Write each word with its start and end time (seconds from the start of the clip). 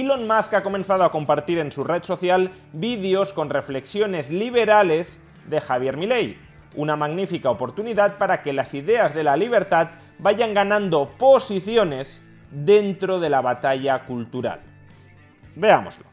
Elon 0.00 0.26
Musk 0.26 0.52
ha 0.52 0.62
comenzado 0.62 1.04
a 1.04 1.10
compartir 1.10 1.58
en 1.58 1.72
su 1.72 1.82
red 1.82 2.02
social 2.02 2.52
vídeos 2.74 3.32
con 3.32 3.48
reflexiones 3.48 4.30
liberales 4.30 5.22
de 5.46 5.58
Javier 5.58 5.96
Milei. 5.96 6.38
Una 6.74 6.96
magnífica 6.96 7.48
oportunidad 7.48 8.18
para 8.18 8.42
que 8.42 8.52
las 8.52 8.74
ideas 8.74 9.14
de 9.14 9.24
la 9.24 9.38
libertad 9.38 9.92
vayan 10.18 10.52
ganando 10.52 11.12
posiciones 11.16 12.22
dentro 12.50 13.20
de 13.20 13.30
la 13.30 13.40
batalla 13.40 14.04
cultural. 14.04 14.60
Veámoslo. 15.54 16.04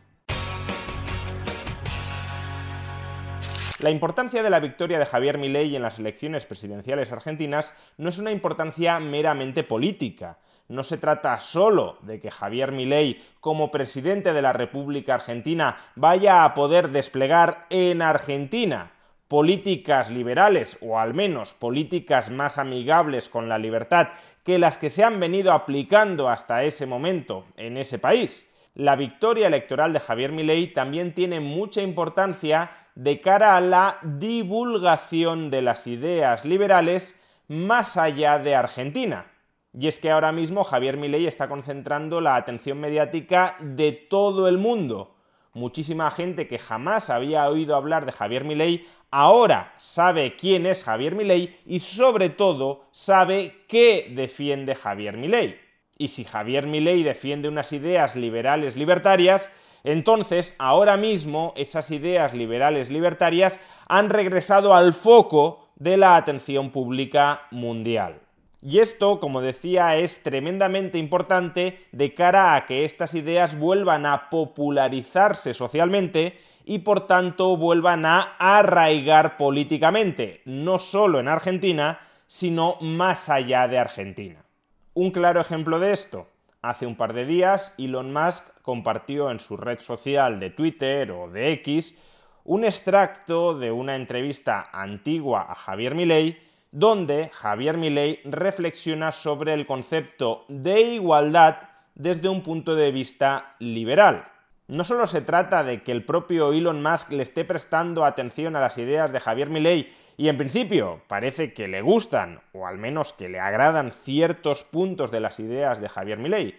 La 3.81 3.89
importancia 3.89 4.41
de 4.41 4.49
la 4.49 4.61
victoria 4.61 4.97
de 4.97 5.05
Javier 5.05 5.37
Milei 5.37 5.75
en 5.75 5.81
las 5.81 5.99
elecciones 5.99 6.45
presidenciales 6.45 7.11
argentinas 7.11 7.75
no 7.97 8.07
es 8.07 8.17
una 8.17 8.31
importancia 8.31 8.97
meramente 9.01 9.65
política. 9.65 10.37
No 10.67 10.83
se 10.83 10.97
trata 10.97 11.39
solo 11.41 11.97
de 12.01 12.19
que 12.19 12.31
Javier 12.31 12.71
Milei, 12.71 13.21
como 13.39 13.69
presidente 13.69 14.33
de 14.33 14.41
la 14.41 14.53
República 14.53 15.15
Argentina, 15.15 15.77
vaya 15.95 16.45
a 16.45 16.53
poder 16.53 16.89
desplegar 16.89 17.67
en 17.69 18.01
Argentina 18.01 18.91
políticas 19.27 20.11
liberales, 20.11 20.77
o 20.81 20.99
al 20.99 21.13
menos 21.13 21.53
políticas 21.53 22.29
más 22.29 22.57
amigables 22.57 23.29
con 23.29 23.49
la 23.49 23.57
libertad 23.57 24.09
que 24.43 24.59
las 24.59 24.77
que 24.77 24.89
se 24.89 25.03
han 25.03 25.19
venido 25.19 25.53
aplicando 25.53 26.29
hasta 26.29 26.63
ese 26.63 26.85
momento 26.85 27.45
en 27.57 27.77
ese 27.77 27.97
país. 27.97 28.49
La 28.75 28.95
victoria 28.95 29.47
electoral 29.47 29.91
de 29.91 29.99
Javier 29.99 30.31
Milei 30.31 30.73
también 30.73 31.13
tiene 31.13 31.39
mucha 31.39 31.81
importancia 31.81 32.71
de 32.95 33.21
cara 33.21 33.57
a 33.57 33.61
la 33.61 33.97
divulgación 34.03 35.49
de 35.49 35.61
las 35.61 35.87
ideas 35.87 36.45
liberales 36.45 37.19
más 37.47 37.97
allá 37.97 38.39
de 38.39 38.55
Argentina. 38.55 39.32
Y 39.73 39.87
es 39.87 39.99
que 39.99 40.11
ahora 40.11 40.31
mismo 40.31 40.63
Javier 40.63 40.97
Milei 40.97 41.25
está 41.25 41.47
concentrando 41.47 42.21
la 42.21 42.35
atención 42.35 42.79
mediática 42.79 43.55
de 43.59 43.91
todo 43.91 44.47
el 44.47 44.57
mundo. 44.57 45.15
Muchísima 45.53 46.09
gente 46.11 46.47
que 46.47 46.59
jamás 46.59 47.09
había 47.09 47.47
oído 47.47 47.75
hablar 47.75 48.05
de 48.05 48.11
Javier 48.11 48.43
Milei 48.43 48.87
ahora 49.13 49.73
sabe 49.77 50.35
quién 50.35 50.65
es 50.65 50.83
Javier 50.83 51.13
Milei 51.13 51.55
y 51.67 51.79
sobre 51.79 52.29
todo 52.29 52.85
sabe 52.91 53.63
qué 53.67 54.11
defiende 54.15 54.73
Javier 54.73 55.17
Milei. 55.17 55.59
Y 55.97 56.07
si 56.07 56.23
Javier 56.23 56.65
Milei 56.65 57.03
defiende 57.03 57.47
unas 57.47 57.71
ideas 57.73 58.15
liberales 58.15 58.75
libertarias, 58.75 59.51
entonces 59.83 60.55
ahora 60.57 60.97
mismo 60.97 61.53
esas 61.55 61.91
ideas 61.91 62.33
liberales 62.33 62.89
libertarias 62.89 63.59
han 63.87 64.09
regresado 64.09 64.73
al 64.73 64.93
foco 64.93 65.67
de 65.75 65.97
la 65.97 66.15
atención 66.15 66.71
pública 66.71 67.43
mundial. 67.51 68.22
Y 68.65 68.79
esto, 68.79 69.19
como 69.19 69.41
decía, 69.41 69.97
es 69.97 70.23
tremendamente 70.23 70.97
importante 70.97 71.79
de 71.91 72.13
cara 72.13 72.55
a 72.55 72.65
que 72.65 72.85
estas 72.85 73.13
ideas 73.13 73.59
vuelvan 73.59 74.05
a 74.05 74.29
popularizarse 74.29 75.53
socialmente 75.53 76.39
y 76.63 76.79
por 76.79 77.05
tanto 77.05 77.57
vuelvan 77.57 78.05
a 78.05 78.37
arraigar 78.39 79.35
políticamente, 79.35 80.41
no 80.45 80.79
solo 80.79 81.19
en 81.19 81.27
Argentina, 81.27 81.99
sino 82.25 82.77
más 82.79 83.27
allá 83.27 83.67
de 83.67 83.79
Argentina. 83.79 84.45
Un 84.93 85.11
claro 85.11 85.41
ejemplo 85.41 85.81
de 85.81 85.91
esto, 85.91 86.27
hace 86.61 86.85
un 86.85 86.95
par 86.95 87.11
de 87.11 87.25
días 87.25 87.75
Elon 87.77 88.13
Musk 88.13 88.45
compartió 88.61 89.29
en 89.29 89.41
su 89.41 89.57
red 89.57 89.79
social 89.79 90.39
de 90.39 90.51
Twitter 90.51 91.11
o 91.11 91.29
de 91.29 91.51
X 91.51 91.99
un 92.45 92.63
extracto 92.63 93.59
de 93.59 93.73
una 93.73 93.97
entrevista 93.97 94.69
antigua 94.71 95.41
a 95.41 95.55
Javier 95.55 95.95
Milei 95.95 96.37
donde 96.73 97.29
Javier 97.31 97.77
Milei 97.77 98.19
reflexiona 98.25 99.11
sobre 99.11 99.53
el 99.53 99.67
concepto 99.67 100.43
de 100.47 100.81
igualdad 100.81 101.57
desde 101.93 102.29
un 102.29 102.41
punto 102.41 102.75
de 102.75 102.91
vista 102.91 103.55
liberal. 103.59 104.25
No 104.67 104.83
solo 104.83 105.05
se 105.05 105.21
trata 105.21 105.63
de 105.63 105.83
que 105.83 105.91
el 105.91 106.03
propio 106.03 106.51
Elon 106.51 106.81
Musk 106.81 107.11
le 107.11 107.21
esté 107.21 107.45
prestando 107.45 108.05
atención 108.05 108.55
a 108.55 108.59
las 108.59 108.79
ideas 108.79 109.13
de 109.13 109.19
Javier 109.19 109.51
Milei 109.51 109.93
y 110.17 110.29
en 110.29 110.37
principio 110.37 111.03
parece 111.07 111.53
que 111.53 111.67
le 111.67 111.83
gustan 111.83 112.41
o 112.53 112.65
al 112.65 112.79
menos 112.79 113.13
que 113.13 113.29
le 113.29 113.39
agradan 113.39 113.91
ciertos 113.91 114.63
puntos 114.63 115.11
de 115.11 115.19
las 115.19 115.39
ideas 115.39 115.79
de 115.79 115.89
Javier 115.89 116.17
Milei. 116.17 116.55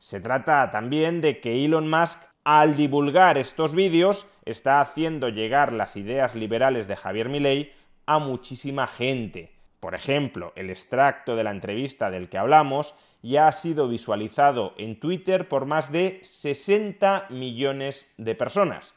Se 0.00 0.20
trata 0.20 0.68
también 0.72 1.20
de 1.20 1.38
que 1.40 1.64
Elon 1.64 1.88
Musk 1.88 2.18
al 2.42 2.74
divulgar 2.74 3.38
estos 3.38 3.72
vídeos 3.72 4.26
está 4.44 4.80
haciendo 4.80 5.28
llegar 5.28 5.72
las 5.72 5.94
ideas 5.94 6.34
liberales 6.34 6.88
de 6.88 6.96
Javier 6.96 7.28
Milei 7.28 7.72
a 8.06 8.18
muchísima 8.18 8.86
gente. 8.86 9.52
Por 9.80 9.94
ejemplo, 9.94 10.52
el 10.56 10.70
extracto 10.70 11.36
de 11.36 11.44
la 11.44 11.50
entrevista 11.50 12.10
del 12.10 12.28
que 12.28 12.38
hablamos 12.38 12.94
ya 13.22 13.48
ha 13.48 13.52
sido 13.52 13.88
visualizado 13.88 14.74
en 14.76 15.00
Twitter 15.00 15.48
por 15.48 15.66
más 15.66 15.90
de 15.90 16.20
60 16.22 17.26
millones 17.30 18.12
de 18.18 18.34
personas. 18.34 18.94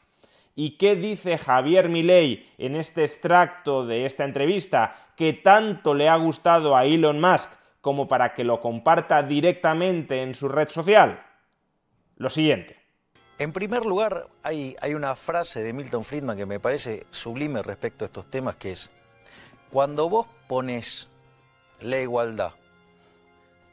¿Y 0.54 0.76
qué 0.76 0.96
dice 0.96 1.38
Javier 1.38 1.88
Milei 1.88 2.50
en 2.58 2.74
este 2.76 3.04
extracto 3.04 3.86
de 3.86 4.06
esta 4.06 4.24
entrevista 4.24 4.96
que 5.16 5.32
tanto 5.32 5.94
le 5.94 6.08
ha 6.08 6.16
gustado 6.16 6.76
a 6.76 6.84
Elon 6.84 7.20
Musk 7.20 7.50
como 7.80 8.08
para 8.08 8.34
que 8.34 8.44
lo 8.44 8.60
comparta 8.60 9.22
directamente 9.22 10.22
en 10.22 10.34
su 10.34 10.48
red 10.48 10.68
social? 10.68 11.22
Lo 12.16 12.28
siguiente. 12.28 12.76
En 13.38 13.52
primer 13.52 13.86
lugar, 13.86 14.26
hay, 14.42 14.74
hay 14.80 14.94
una 14.94 15.14
frase 15.14 15.62
de 15.62 15.72
Milton 15.72 16.04
Friedman 16.04 16.36
que 16.36 16.44
me 16.44 16.58
parece 16.58 17.06
sublime 17.12 17.62
respecto 17.62 18.04
a 18.04 18.06
estos 18.06 18.28
temas, 18.28 18.56
que 18.56 18.72
es, 18.72 18.90
cuando 19.70 20.08
vos 20.08 20.26
pones 20.46 21.08
la 21.80 21.98
igualdad 21.98 22.52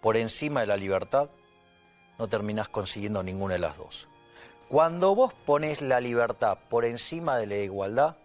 por 0.01 0.17
encima 0.17 0.61
de 0.61 0.67
la 0.67 0.77
libertad, 0.77 1.29
no 2.19 2.27
terminás 2.27 2.69
consiguiendo 2.69 3.23
ninguna 3.23 3.53
de 3.53 3.59
las 3.59 3.77
dos. 3.77 4.07
Cuando 4.67 5.15
vos 5.15 5.33
pones 5.45 5.81
la 5.81 5.99
libertad 6.01 6.57
por 6.69 6.85
encima 6.85 7.37
de 7.37 7.47
la 7.47 7.55
igualdad, 7.55 8.15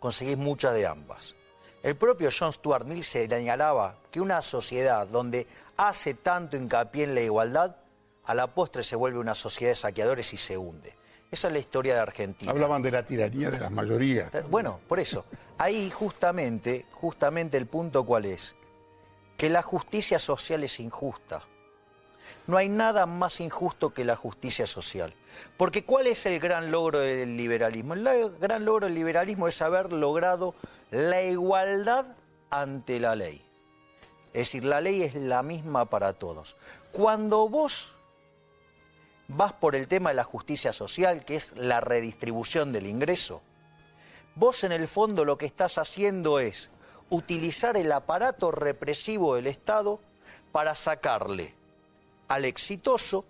conseguís 0.00 0.38
muchas 0.38 0.74
de 0.74 0.86
ambas. 0.86 1.34
El 1.82 1.96
propio 1.96 2.30
John 2.36 2.52
Stuart 2.52 2.84
Mill 2.84 3.04
señalaba 3.04 3.96
que 4.10 4.20
una 4.20 4.42
sociedad 4.42 5.06
donde 5.06 5.46
hace 5.76 6.14
tanto 6.14 6.56
hincapié 6.56 7.04
en 7.04 7.14
la 7.14 7.22
igualdad, 7.22 7.76
a 8.24 8.34
la 8.34 8.48
postre 8.48 8.82
se 8.82 8.96
vuelve 8.96 9.18
una 9.18 9.34
sociedad 9.34 9.70
de 9.70 9.76
saqueadores 9.76 10.32
y 10.34 10.36
se 10.36 10.58
hunde. 10.58 10.94
Esa 11.30 11.46
es 11.46 11.52
la 11.52 11.58
historia 11.60 11.94
de 11.94 12.00
Argentina. 12.00 12.50
Hablaban 12.50 12.82
de 12.82 12.90
la 12.90 13.04
tiranía 13.04 13.50
de 13.50 13.60
las 13.60 13.70
mayorías. 13.70 14.30
Bueno, 14.48 14.80
por 14.88 14.98
eso. 14.98 15.24
Ahí 15.58 15.90
justamente, 15.90 16.86
justamente 16.92 17.56
el 17.56 17.66
punto 17.66 18.04
cuál 18.04 18.24
es. 18.24 18.54
Que 19.36 19.48
la 19.48 19.62
justicia 19.62 20.18
social 20.18 20.64
es 20.64 20.80
injusta. 20.80 21.42
No 22.46 22.56
hay 22.56 22.68
nada 22.68 23.06
más 23.06 23.40
injusto 23.40 23.94
que 23.94 24.04
la 24.04 24.16
justicia 24.16 24.66
social. 24.66 25.14
Porque 25.56 25.84
¿cuál 25.84 26.08
es 26.08 26.26
el 26.26 26.40
gran 26.40 26.70
logro 26.72 26.98
del 26.98 27.36
liberalismo? 27.36 27.94
El 27.94 28.36
gran 28.38 28.64
logro 28.64 28.86
del 28.86 28.94
liberalismo 28.94 29.46
es 29.46 29.62
haber 29.62 29.92
logrado 29.92 30.54
la 30.90 31.22
igualdad 31.22 32.06
ante 32.50 32.98
la 32.98 33.14
ley. 33.14 33.44
Es 34.32 34.48
decir, 34.48 34.64
la 34.64 34.80
ley 34.80 35.02
es 35.02 35.14
la 35.14 35.42
misma 35.42 35.86
para 35.86 36.12
todos. 36.14 36.56
Cuando 36.92 37.48
vos 37.48 37.94
vas 39.30 39.52
por 39.52 39.76
el 39.76 39.86
tema 39.86 40.10
de 40.10 40.16
la 40.16 40.24
justicia 40.24 40.72
social, 40.72 41.24
que 41.24 41.36
es 41.36 41.52
la 41.56 41.80
redistribución 41.80 42.72
del 42.72 42.86
ingreso, 42.86 43.42
vos 44.34 44.64
en 44.64 44.72
el 44.72 44.88
fondo 44.88 45.24
lo 45.24 45.38
que 45.38 45.46
estás 45.46 45.78
haciendo 45.78 46.40
es 46.40 46.70
utilizar 47.10 47.76
el 47.76 47.90
aparato 47.92 48.50
represivo 48.50 49.36
del 49.36 49.46
Estado 49.46 50.00
para 50.52 50.74
sacarle 50.74 51.54
al 52.28 52.44
exitoso 52.44 53.24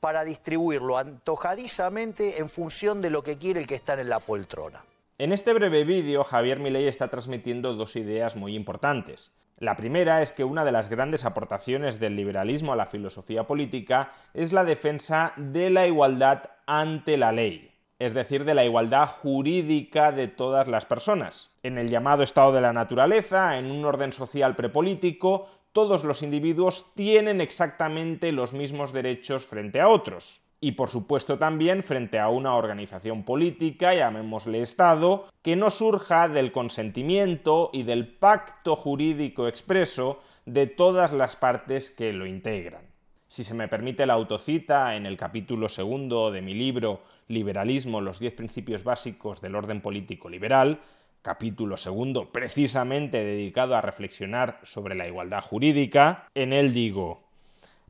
para 0.00 0.24
distribuirlo 0.24 0.98
antojadizamente 0.98 2.38
en 2.38 2.48
función 2.48 3.00
de 3.00 3.10
lo 3.10 3.22
que 3.22 3.38
quiere 3.38 3.60
el 3.60 3.66
que 3.66 3.74
está 3.74 3.98
en 3.98 4.08
la 4.08 4.20
poltrona. 4.20 4.84
En 5.16 5.32
este 5.32 5.52
breve 5.52 5.84
vídeo, 5.84 6.24
Javier 6.24 6.58
Milei 6.58 6.88
está 6.88 7.08
transmitiendo 7.08 7.74
dos 7.74 7.96
ideas 7.96 8.36
muy 8.36 8.54
importantes. 8.54 9.32
La 9.58 9.76
primera 9.76 10.20
es 10.20 10.32
que 10.32 10.42
una 10.42 10.64
de 10.64 10.72
las 10.72 10.90
grandes 10.90 11.24
aportaciones 11.24 12.00
del 12.00 12.16
liberalismo 12.16 12.72
a 12.72 12.76
la 12.76 12.86
filosofía 12.86 13.46
política 13.46 14.10
es 14.34 14.52
la 14.52 14.64
defensa 14.64 15.32
de 15.36 15.70
la 15.70 15.86
igualdad 15.86 16.50
ante 16.66 17.16
la 17.16 17.30
ley, 17.30 17.70
es 18.00 18.14
decir, 18.14 18.44
de 18.44 18.54
la 18.54 18.64
igualdad 18.64 19.08
jurídica 19.08 20.10
de 20.10 20.26
todas 20.26 20.66
las 20.66 20.86
personas. 20.86 21.52
En 21.62 21.78
el 21.78 21.88
llamado 21.88 22.24
estado 22.24 22.52
de 22.52 22.62
la 22.62 22.72
naturaleza, 22.72 23.56
en 23.56 23.70
un 23.70 23.84
orden 23.84 24.12
social 24.12 24.56
prepolítico, 24.56 25.48
todos 25.72 26.02
los 26.02 26.22
individuos 26.22 26.92
tienen 26.94 27.40
exactamente 27.40 28.32
los 28.32 28.52
mismos 28.54 28.92
derechos 28.92 29.46
frente 29.46 29.80
a 29.80 29.88
otros. 29.88 30.43
Y 30.64 30.72
por 30.72 30.88
supuesto 30.88 31.36
también 31.36 31.82
frente 31.82 32.18
a 32.18 32.30
una 32.30 32.54
organización 32.54 33.22
política, 33.24 33.94
llamémosle 33.94 34.62
Estado, 34.62 35.28
que 35.42 35.56
no 35.56 35.68
surja 35.68 36.26
del 36.26 36.52
consentimiento 36.52 37.68
y 37.70 37.82
del 37.82 38.08
pacto 38.08 38.74
jurídico 38.74 39.46
expreso 39.46 40.20
de 40.46 40.66
todas 40.66 41.12
las 41.12 41.36
partes 41.36 41.90
que 41.90 42.14
lo 42.14 42.24
integran. 42.24 42.86
Si 43.28 43.44
se 43.44 43.52
me 43.52 43.68
permite 43.68 44.06
la 44.06 44.14
autocita 44.14 44.96
en 44.96 45.04
el 45.04 45.18
capítulo 45.18 45.68
segundo 45.68 46.30
de 46.30 46.40
mi 46.40 46.54
libro 46.54 47.02
Liberalismo, 47.28 48.00
los 48.00 48.18
diez 48.18 48.32
principios 48.32 48.84
básicos 48.84 49.42
del 49.42 49.56
orden 49.56 49.82
político 49.82 50.30
liberal, 50.30 50.80
capítulo 51.20 51.76
segundo 51.76 52.32
precisamente 52.32 53.22
dedicado 53.22 53.76
a 53.76 53.82
reflexionar 53.82 54.60
sobre 54.62 54.94
la 54.94 55.06
igualdad 55.06 55.42
jurídica, 55.42 56.26
en 56.34 56.54
él 56.54 56.72
digo, 56.72 57.23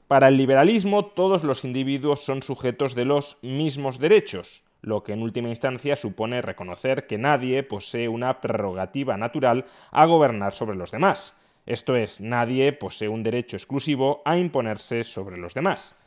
para 0.08 0.28
el 0.28 0.36
liberalismo 0.36 1.06
todos 1.06 1.44
los 1.44 1.64
individuos 1.64 2.20
son 2.20 2.42
sujetos 2.42 2.94
de 2.94 3.06
los 3.06 3.38
mismos 3.42 3.98
derechos, 3.98 4.62
lo 4.82 5.02
que 5.02 5.14
en 5.14 5.22
última 5.22 5.48
instancia 5.48 5.96
supone 5.96 6.42
reconocer 6.42 7.06
que 7.06 7.16
nadie 7.16 7.62
posee 7.62 8.08
una 8.08 8.40
prerrogativa 8.40 9.16
natural 9.16 9.64
a 9.90 10.04
gobernar 10.04 10.52
sobre 10.52 10.76
los 10.76 10.90
demás. 10.90 11.34
Esto 11.64 11.96
es, 11.96 12.20
nadie 12.20 12.72
posee 12.74 13.08
un 13.08 13.22
derecho 13.22 13.56
exclusivo 13.56 14.20
a 14.26 14.36
imponerse 14.36 15.04
sobre 15.04 15.38
los 15.38 15.54
demás. 15.54 15.98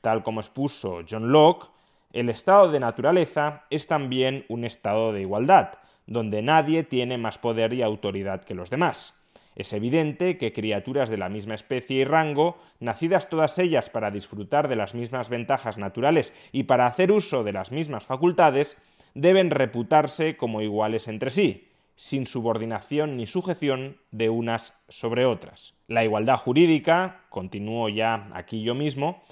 Tal 0.00 0.22
como 0.22 0.40
expuso 0.40 1.00
John 1.08 1.32
Locke, 1.32 1.68
el 2.12 2.28
estado 2.28 2.70
de 2.70 2.80
naturaleza 2.80 3.64
es 3.70 3.88
también 3.88 4.44
un 4.48 4.64
estado 4.64 5.12
de 5.12 5.22
igualdad, 5.22 5.74
donde 6.06 6.42
nadie 6.42 6.84
tiene 6.84 7.18
más 7.18 7.38
poder 7.38 7.72
y 7.72 7.82
autoridad 7.82 8.44
que 8.44 8.54
los 8.54 8.70
demás. 8.70 9.19
Es 9.56 9.72
evidente 9.72 10.38
que 10.38 10.52
criaturas 10.52 11.10
de 11.10 11.18
la 11.18 11.28
misma 11.28 11.54
especie 11.54 11.98
y 11.98 12.04
rango, 12.04 12.58
nacidas 12.78 13.28
todas 13.28 13.58
ellas 13.58 13.90
para 13.90 14.10
disfrutar 14.10 14.68
de 14.68 14.76
las 14.76 14.94
mismas 14.94 15.28
ventajas 15.28 15.76
naturales 15.76 16.32
y 16.52 16.64
para 16.64 16.86
hacer 16.86 17.12
uso 17.12 17.44
de 17.44 17.52
las 17.52 17.72
mismas 17.72 18.06
facultades, 18.06 18.76
deben 19.14 19.50
reputarse 19.50 20.36
como 20.36 20.62
iguales 20.62 21.08
entre 21.08 21.30
sí, 21.30 21.68
sin 21.96 22.26
subordinación 22.26 23.16
ni 23.16 23.26
sujeción 23.26 23.98
de 24.10 24.30
unas 24.30 24.72
sobre 24.88 25.26
otras. 25.26 25.74
La 25.86 26.04
igualdad 26.04 26.38
jurídica, 26.38 27.24
continúo 27.28 27.88
ya 27.88 28.28
aquí 28.32 28.62
yo 28.62 28.74
mismo, 28.74 29.22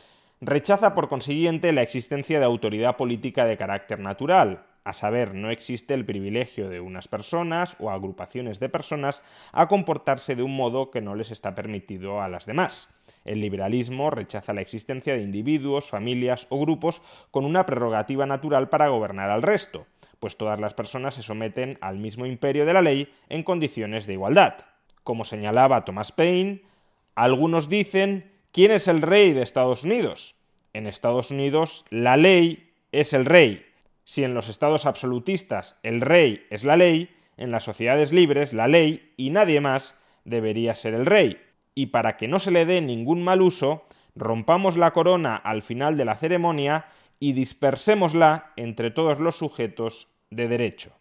rechaza 0.41 0.95
por 0.95 1.09
consiguiente 1.09 1.73
la 1.73 1.83
existencia 1.83 2.39
de 2.39 2.45
autoridad 2.45 2.97
política 2.97 3.47
de 3.47 3.57
carácter 3.57 4.01
natural, 4.01 4.67
a 4.89 4.95
saber, 4.95 5.35
no 5.35 5.51
existe 5.51 5.93
el 5.93 6.07
privilegio 6.07 6.71
de 6.71 6.81
unas 6.81 7.09
personas 7.09 7.77
o 7.79 7.91
agrupaciones 7.91 8.59
de 8.59 8.71
personas 8.71 9.23
a 9.53 9.69
comportarse 9.69 10.35
de 10.35 10.43
un 10.43 10.57
modo 10.57 10.91
que 10.91 11.03
no 11.03 11.15
les 11.15 11.31
está 11.31 11.55
permitido 11.55 12.23
a 12.23 12.29
las 12.29 12.47
demás. 12.47 12.89
El 13.27 13.43
liberalismo 13.43 14.09
rechaza 14.09 14.55
la 14.55 14.63
existencia 14.63 15.15
de 15.15 15.21
individuos, 15.21 15.91
familias 15.91 16.47
o 16.49 16.59
grupos 16.59 17.03
con 17.31 17.45
una 17.45 17.67
prerrogativa 17.67 18.25
natural 18.25 18.71
para 18.71 18.89
gobernar 18.89 19.29
al 19.29 19.43
resto, 19.43 19.87
pues 20.21 20.39
todas 20.39 20.59
las 20.59 20.73
personas 20.73 21.17
se 21.17 21.23
someten 21.23 21.77
al 21.83 21.99
mismo 21.99 22.25
imperio 22.25 22.65
de 22.65 22.73
la 22.73 22.81
ley 22.81 23.13
en 23.29 23.43
condiciones 23.43 24.07
de 24.07 24.15
igualdad. 24.15 24.55
Como 25.05 25.27
señalaba 25.27 25.85
Thomas 25.85 26.13
Paine, 26.13 26.63
algunos 27.15 27.69
dicen 27.69 28.33
¿quién 28.53 28.71
es 28.71 28.89
el 28.89 29.03
rey 29.03 29.35
de 29.35 29.43
Estados 29.43 29.85
Unidos? 29.85 30.35
En 30.73 30.87
Estados 30.87 31.31
Unidos 31.31 31.85
la 31.91 32.17
ley 32.17 32.73
es 32.91 33.13
el 33.13 33.27
rey 33.27 33.68
si 34.09 34.25
en 34.25 34.33
los 34.33 34.49
estados 34.49 34.87
absolutistas 34.87 35.79
el 35.83 36.01
rey 36.01 36.47
es 36.49 36.65
la 36.65 36.79
ley, 36.79 37.11
en 37.37 37.51
las 37.51 37.65
sociedades 37.65 38.11
libres 38.11 38.55
la 38.55 38.67
ley 38.67 39.13
y 39.19 39.29
nadie 39.29 39.61
más 39.61 40.01
debería 40.25 40.75
ser 40.77 40.95
el 40.95 41.05
rey. 41.05 41.39
Y 41.75 41.89
para 41.89 42.17
que 42.17 42.27
no 42.27 42.39
se 42.39 42.51
le 42.51 42.65
dé 42.65 42.81
ningún 42.81 43.23
mal 43.23 43.43
uso, 43.43 43.85
rompamos 44.17 44.79
la 44.79 44.93
corona 44.93 45.37
al 45.37 45.61
final 45.61 45.99
de 45.99 46.07
la 46.07 46.17
ceremonia 46.17 46.87
y 47.21 47.35
dispersémosla 47.35 48.55
entre 48.57 48.91
todos 48.91 49.21
los 49.21 49.37
sujetos 49.37 50.09
de 50.31 50.49
derecho. 50.49 50.97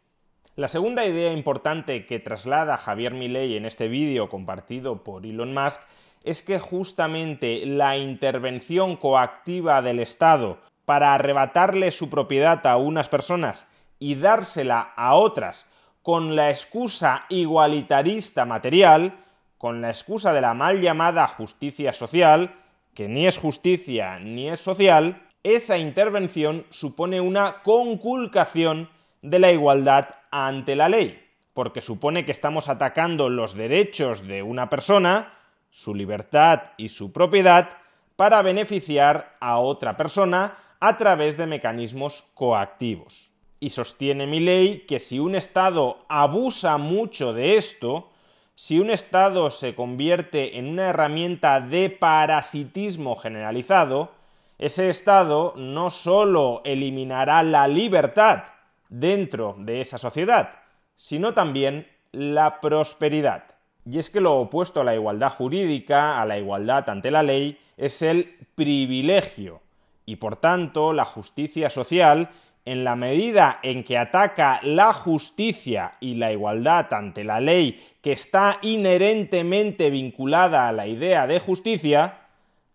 La 0.58 0.68
segunda 0.68 1.06
idea 1.06 1.32
importante 1.32 2.06
que 2.08 2.20
traslada 2.20 2.76
Javier 2.76 3.14
Milei 3.14 3.56
en 3.56 3.66
este 3.66 3.88
vídeo 3.88 4.28
compartido 4.28 5.06
por 5.06 5.26
Elon 5.26 5.54
Musk 5.54 5.80
es 6.26 6.44
que 6.44 6.60
justamente 6.60 7.66
la 7.66 7.98
intervención 7.98 8.98
coactiva 8.98 9.82
del 9.82 10.02
Estado 10.02 10.60
para 10.88 11.14
arrebatarle 11.14 11.92
su 11.92 12.10
propiedad 12.10 12.66
a 12.66 12.78
unas 12.78 13.10
personas 13.10 13.68
y 14.00 14.16
dársela 14.16 14.94
a 14.96 15.16
otras 15.16 15.70
con 16.02 16.38
la 16.38 16.50
excusa 16.50 17.26
igualitarista 17.28 18.46
material, 18.46 19.14
con 19.58 19.82
la 19.82 19.90
excusa 19.90 20.32
de 20.32 20.40
la 20.40 20.54
mal 20.54 20.80
llamada 20.80 21.28
justicia 21.28 21.94
social, 21.94 22.56
que 22.94 23.10
ni 23.10 23.28
es 23.28 23.38
justicia 23.38 24.18
ni 24.20 24.48
es 24.48 24.62
social, 24.62 25.28
esa 25.44 25.78
intervención 25.78 26.66
supone 26.70 27.20
una 27.20 27.64
conculcación 27.64 28.90
de 29.22 29.40
la 29.40 29.52
igualdad 29.52 30.08
ante 30.32 30.78
la 30.78 30.88
ley, 30.88 31.22
porque 31.54 31.82
supone 31.82 32.24
que 32.24 32.32
estamos 32.32 32.70
atacando 32.70 33.28
los 33.28 33.56
derechos 33.56 34.26
de 34.26 34.42
una 34.42 34.70
persona, 34.70 35.34
su 35.70 35.94
libertad 35.94 36.62
y 36.78 36.88
su 36.88 37.12
propiedad, 37.12 37.72
para 38.16 38.42
beneficiar 38.42 39.36
a 39.42 39.60
otra 39.60 39.98
persona 39.98 40.56
a 40.80 40.98
través 40.98 41.38
de 41.38 41.48
mecanismos 41.48 42.24
coactivos. 42.34 43.30
Y 43.60 43.72
sostiene 43.72 44.28
mi 44.28 44.40
ley 44.40 44.86
que 44.88 45.00
si 45.00 45.20
un 45.20 45.36
Estado 45.36 46.06
abusa 46.08 46.78
mucho 46.78 47.34
de 47.34 47.58
esto, 47.58 48.10
si 48.56 48.80
un 48.80 48.92
Estado 48.92 49.50
se 49.52 49.76
convierte 49.76 50.58
en 50.58 50.68
una 50.68 50.90
herramienta 50.90 51.60
de 51.60 51.90
parasitismo 51.90 53.16
generalizado, 53.16 54.12
ese 54.60 54.90
Estado 54.90 55.54
no 55.56 55.90
sólo 55.90 56.62
eliminará 56.66 57.44
la 57.44 57.68
libertad 57.68 58.44
dentro 58.90 59.56
de 59.60 59.82
esa 59.82 59.98
sociedad, 59.98 60.52
sino 60.96 61.34
también 61.34 61.88
la 62.12 62.60
prosperidad. 62.62 63.44
Y 63.86 64.00
es 64.00 64.10
que 64.10 64.22
lo 64.22 64.36
opuesto 64.36 64.82
a 64.82 64.84
la 64.84 64.96
igualdad 64.96 65.32
jurídica, 65.32 66.22
a 66.22 66.26
la 66.26 66.38
igualdad 66.38 66.90
ante 66.90 67.12
la 67.12 67.24
ley, 67.24 67.60
es 67.78 68.02
el 68.02 68.36
privilegio 68.56 69.62
y 70.08 70.16
por 70.16 70.38
tanto 70.38 70.94
la 70.94 71.06
justicia 71.06 71.70
social, 71.70 72.30
en 72.66 72.84
la 72.84 72.96
medida 72.96 73.60
en 73.62 73.84
que 73.84 73.98
ataca 73.98 74.60
la 74.64 74.92
justicia 74.94 75.94
y 76.00 76.16
la 76.16 76.32
igualdad 76.32 76.92
ante 76.94 77.24
la 77.24 77.40
ley 77.40 77.86
que 78.02 78.14
está 78.14 78.58
inherentemente 78.62 79.90
vinculada 79.90 80.68
a 80.68 80.72
la 80.72 80.88
idea 80.88 81.28
de 81.28 81.40
justicia, 81.40 82.20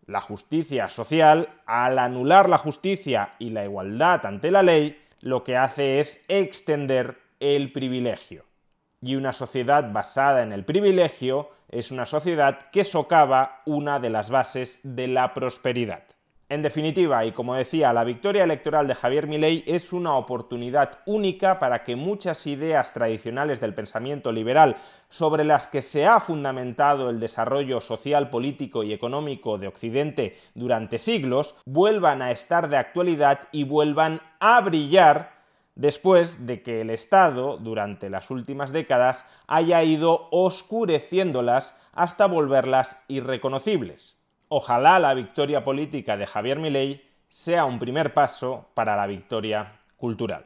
la 0.07 0.21
justicia 0.21 0.91
social, 0.91 1.49
al 1.67 1.99
anular 1.99 2.49
la 2.49 2.59
justicia 2.59 3.33
y 3.39 3.51
la 3.51 3.65
igualdad 3.65 4.25
ante 4.27 4.51
la 4.51 4.63
ley, 4.63 4.99
lo 5.21 5.43
que 5.43 5.57
hace 5.57 6.01
es 6.01 6.25
extender 6.29 7.19
el 7.41 7.73
privilegio. 7.73 8.45
Y 9.01 9.17
una 9.17 9.33
sociedad 9.33 9.91
basada 9.91 10.43
en 10.43 10.53
el 10.53 10.65
privilegio 10.65 11.51
es 11.69 11.91
una 11.91 12.05
sociedad 12.05 12.71
que 12.71 12.85
socava 12.85 13.63
una 13.65 14.01
de 14.01 14.11
las 14.11 14.29
bases 14.29 14.81
de 14.83 15.09
la 15.09 15.33
prosperidad. 15.33 16.05
En 16.53 16.61
definitiva, 16.61 17.25
y 17.25 17.33
como 17.33 17.55
decía, 17.55 17.95
la 17.95 18.05
victoria 18.05 18.45
electoral 18.45 18.87
de 18.87 18.95
Javier 18.95 19.27
Milei 19.27 19.65
es 19.67 19.91
una 19.91 20.17
oportunidad 20.17 20.99
única 21.07 21.59
para 21.59 21.83
que 21.83 21.97
muchas 21.97 22.47
ideas 22.47 22.93
tradicionales 22.93 23.59
del 23.59 23.73
pensamiento 23.73 24.31
liberal 24.31 24.77
sobre 25.09 25.45
las 25.45 25.67
que 25.67 25.81
se 25.81 26.05
ha 26.05 26.21
fundamentado 26.21 27.09
el 27.09 27.21
desarrollo 27.21 27.81
social, 27.81 28.29
político 28.29 28.83
y 28.83 28.93
económico 28.93 29.57
de 29.57 29.69
Occidente 29.69 30.37
durante 30.55 30.99
siglos 30.99 31.55
vuelvan 31.65 32.21
a 32.21 32.33
estar 32.33 32.69
de 32.69 32.77
actualidad 32.77 33.49
y 33.51 33.65
vuelvan 33.65 34.21
a 34.39 34.61
brillar 34.61 35.33
después 35.75 36.47
de 36.47 36.63
que 36.63 36.83
el 36.83 36.91
Estado, 36.91 37.57
durante 37.57 38.11
las 38.11 38.31
últimas 38.31 38.73
décadas, 38.73 39.27
haya 39.47 39.83
ido 39.85 40.29
oscureciéndolas 40.31 41.75
hasta 41.95 42.27
volverlas 42.27 43.03
irreconocibles. 43.09 44.22
Ojalá 44.55 44.99
la 44.99 45.15
victoria 45.15 45.65
política 45.65 46.19
de 46.19 46.27
Javier 46.27 46.59
Milei 46.59 47.01
sea 47.27 47.65
un 47.65 47.79
primer 47.79 48.13
paso 48.13 48.69
para 48.75 48.95
la 48.97 49.07
victoria 49.07 49.81
cultural. 49.97 50.45